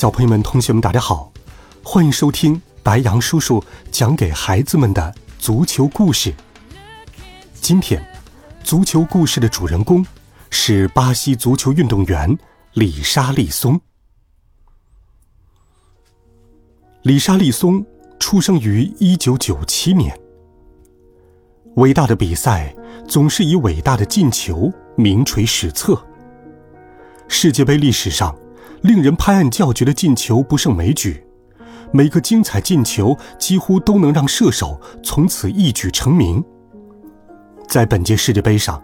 [0.00, 1.30] 小朋友们、同学们，大家好，
[1.82, 6.32] 欢迎收听白杨叔叔讲给孩子们的足球故事。
[7.60, 8.02] 今天，
[8.64, 10.02] 足球故事的主人公
[10.48, 12.34] 是巴西足球运动员
[12.72, 13.78] 里沙利松。
[17.02, 17.84] 里沙利松
[18.18, 20.18] 出生于一九九七年。
[21.74, 22.74] 伟大的比赛
[23.06, 26.02] 总是以伟大的进球名垂史册。
[27.28, 28.34] 世界杯历史上。
[28.82, 31.22] 令人拍案叫绝的进球不胜枚举，
[31.92, 36.42] 每个精彩进球几乎都能让射手从此一举成名。
[37.68, 38.82] 在本届世界杯上，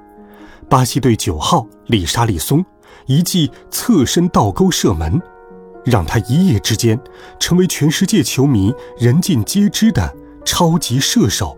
[0.69, 2.65] 巴西队九号里沙利松
[3.07, 5.21] 一记侧身倒钩射门，
[5.85, 6.99] 让他一夜之间
[7.41, 11.57] 成为全世界球迷人尽皆知的超级射手。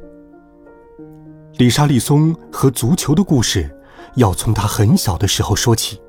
[1.57, 3.69] 里沙利松和足球的故事，
[4.15, 6.01] 要从他很小的时候说起。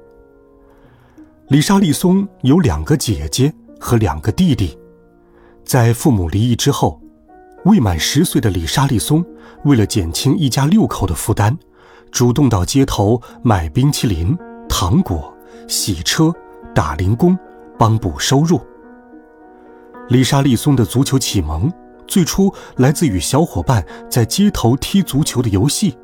[1.49, 4.77] 李沙利松有两个姐姐和两个弟弟，
[5.65, 7.01] 在父母离异之后，
[7.65, 9.25] 未满十岁的李沙利松
[9.63, 11.57] 为了减轻一家六口的负担，
[12.11, 14.37] 主动到街头卖冰淇淋、
[14.69, 15.35] 糖果、
[15.67, 16.31] 洗车、
[16.75, 17.35] 打零工，
[17.79, 18.61] 帮补收入。
[20.09, 21.67] 李沙利松的足球启蒙
[22.07, 25.97] 最初来自与小伙伴在街头踢足球的游戏。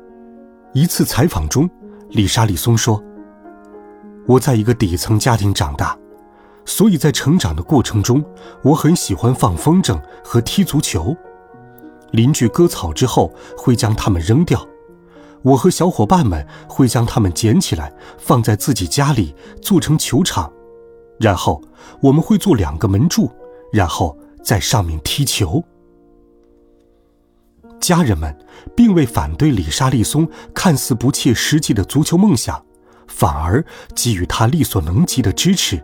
[0.72, 1.70] 一次采访中，
[2.08, 3.00] 李沙利松说。
[4.26, 5.96] 我在一个底层家庭长大，
[6.64, 8.24] 所以在成长的过程中，
[8.62, 11.16] 我很喜欢放风筝和踢足球。
[12.10, 14.66] 邻居割草之后会将它们扔掉，
[15.42, 20.52] 我和小伙伴们会将它们捡起来放在自己家里做成球场，
[21.18, 21.62] 然后
[22.00, 23.30] 我们会做两个门柱，
[23.72, 25.62] 然后在上面踢球。
[27.80, 28.36] 家人们
[28.74, 32.64] 并未反对里沙利松看似不切实际的足球梦想。
[33.08, 35.82] 反而给予他力所能及的支持，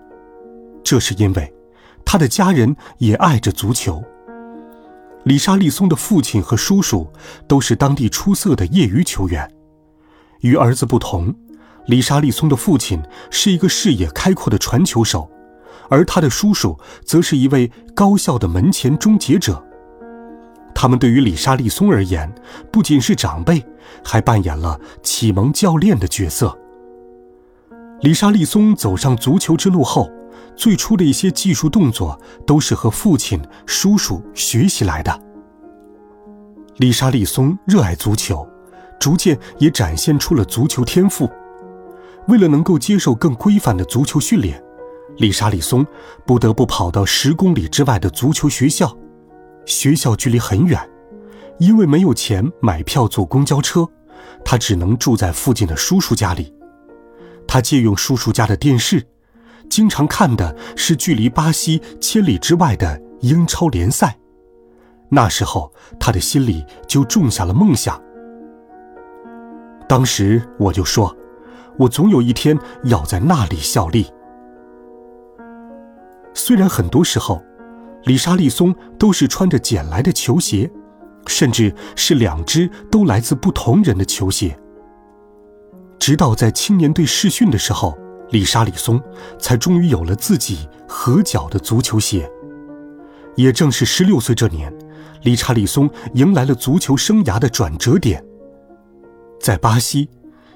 [0.82, 1.52] 这是因为
[2.04, 4.02] 他的家人也爱着足球。
[5.24, 7.10] 里沙利松的父亲和叔叔
[7.46, 9.48] 都是当地出色的业余球员。
[10.40, 11.32] 与儿子不同，
[11.86, 15.30] 里沙利松的父亲是一个视野开阔的传球手，
[15.88, 19.64] 而他的叔叔则是一位高效的门前终结者。
[20.74, 22.28] 他们对于里沙利松而言，
[22.72, 23.64] 不仅是长辈，
[24.02, 26.58] 还扮演了启蒙教练的角色。
[28.02, 30.10] 里沙利松走上足球之路后，
[30.56, 35.22] 最初的一些技术动作都是和父亲、叔叔学习来的。
[36.78, 38.44] 里沙利松热爱足球，
[38.98, 41.30] 逐渐也展现出了足球天赋。
[42.26, 44.60] 为了能够接受更规范的足球训练，
[45.18, 45.86] 里沙利松
[46.26, 48.92] 不得不跑到十公里之外的足球学校。
[49.64, 50.90] 学校距离很远，
[51.60, 53.88] 因为没有钱买票坐公交车，
[54.44, 56.52] 他只能住在附近的叔叔家里。
[57.52, 59.06] 他借用叔叔家的电视，
[59.68, 64.16] 经常看的是距离巴西千里之外的英超联赛。
[65.10, 65.70] 那时候，
[66.00, 68.02] 他的心里就种下了梦想。
[69.86, 71.14] 当时我就说，
[71.78, 74.06] 我总有一天要在那里效力。
[76.32, 77.44] 虽然很多时候，
[78.04, 80.70] 里沙利松都是穿着捡来的球鞋，
[81.26, 84.58] 甚至是两只都来自不同人的球鞋。
[86.02, 87.96] 直到在青年队试训的时候，
[88.30, 89.00] 里沙里松
[89.38, 92.28] 才终于有了自己合脚的足球鞋。
[93.36, 94.76] 也正是十六岁这年，
[95.22, 98.20] 里查里松迎来了足球生涯的转折点。
[99.40, 100.10] 在巴西，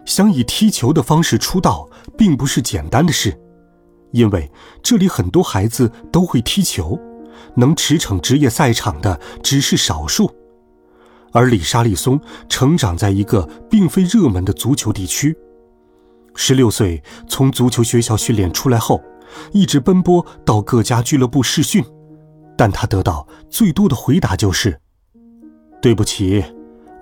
[0.05, 3.33] 想以踢球的方式出道，并不是简单的事，
[4.11, 4.51] 因为
[4.83, 6.99] 这里很多孩子都会踢球，
[7.55, 10.29] 能驰骋职业赛场的只是少数。
[11.33, 15.37] 而里沙利松成长在一个并非热门的足球地区。
[16.35, 19.03] 十六岁从足球学校训练出来后，
[19.53, 21.85] 一直奔波到各家俱乐部试训，
[22.57, 24.79] 但他得到最多的回答就是
[25.81, 26.45] ：“对不起，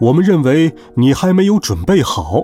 [0.00, 2.42] 我们认为你还没有准备好。”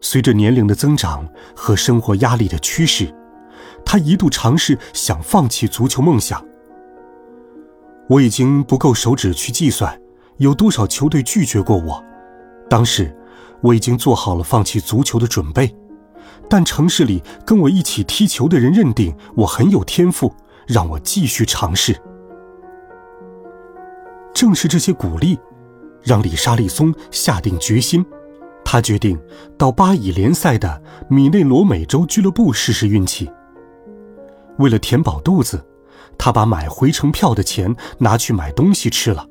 [0.00, 3.12] 随着年龄的增长和生活压力的驱使，
[3.84, 6.44] 他一度尝试想放弃足球梦想。
[8.08, 10.00] 我已经不够手指去计算。
[10.38, 12.02] 有多少球队拒绝过我？
[12.70, 13.14] 当时
[13.60, 15.74] 我已经做好了放弃足球的准备，
[16.48, 20.32] 但城市里跟我一起踢球的人认定我很有天赋，
[20.66, 21.96] 让我继续尝试。
[24.32, 25.38] 正是这些鼓励，
[26.02, 28.06] 让里沙利松下定决心，
[28.64, 29.20] 他决定
[29.56, 33.28] 到巴以联赛的米内罗美洲俱乐部试试运气。
[34.58, 35.64] 为了填饱肚子，
[36.16, 39.26] 他把买回程票的钱拿去买东西吃了。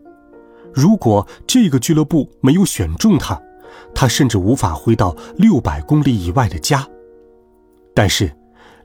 [0.77, 3.41] 如果这个俱乐部没有选中他，
[3.95, 6.87] 他甚至无法回到六百公里以外的家。
[7.95, 8.31] 但是，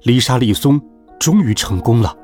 [0.04, 0.80] 里沙利松
[1.20, 2.16] 终于成功了，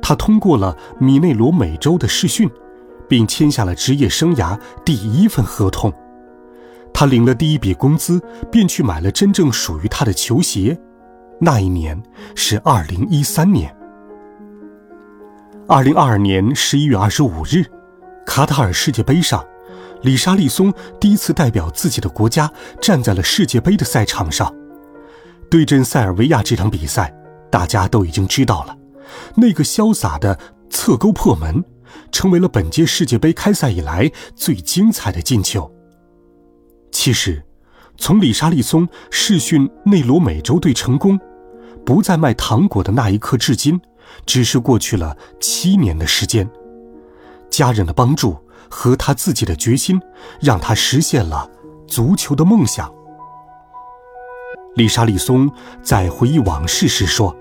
[0.00, 2.50] 他通过了米内罗美洲的试训，
[3.06, 5.92] 并签下了职业生涯第一份合同。
[6.94, 8.18] 他领了第一笔工资，
[8.50, 10.80] 便去买了真正属于他的球鞋。
[11.38, 12.02] 那一年
[12.34, 13.70] 是二零一三年。
[15.68, 17.66] 二零二二年十一月二十五日，
[18.26, 19.44] 卡塔尔世界杯上，
[20.02, 22.50] 里沙利松第一次代表自己的国家
[22.80, 24.52] 站在了世界杯的赛场上，
[25.50, 27.14] 对阵塞尔维亚这场比赛，
[27.50, 28.76] 大家都已经知道了，
[29.36, 30.38] 那个潇洒的
[30.68, 31.62] 侧勾破门，
[32.10, 35.70] 成为了本届世界杯开赛以来最精彩的进球。
[36.90, 37.44] 其实，
[37.96, 41.18] 从里沙利松试训内罗美洲队成功，
[41.84, 43.80] 不再卖糖果的那一刻至今，
[44.26, 46.48] 只是过去了七年的时间。
[47.56, 48.36] 家人的帮助
[48.68, 50.00] 和他自己的决心，
[50.40, 51.48] 让他实现了
[51.86, 52.92] 足球的梦想。
[54.74, 55.50] 丽莎利松
[55.82, 57.34] 在回忆往事时说：“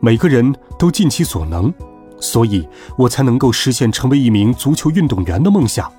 [0.00, 1.72] 每个人都尽其所能，
[2.18, 2.68] 所以
[2.98, 5.92] 我才能够实现成为一名足球运动员的梦想。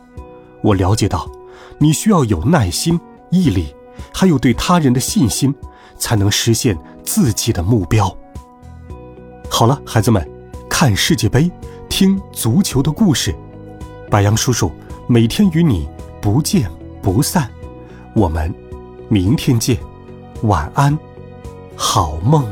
[0.61, 1.27] 我了解到。”
[1.79, 2.99] 你需要有耐心、
[3.29, 3.75] 毅力，
[4.11, 5.53] 还有对他人的信心，
[5.95, 8.11] 才能实现自己的目标。
[9.47, 10.27] 好了，孩子们，
[10.67, 11.51] 看世界杯，
[11.99, 13.33] 听足球的故事。
[14.07, 14.71] 白杨叔叔
[15.07, 15.89] 每天与你
[16.21, 16.69] 不见
[17.01, 17.49] 不散。
[18.13, 18.53] 我们
[19.09, 19.75] 明天见，
[20.43, 20.95] 晚安，
[21.75, 22.45] 好梦。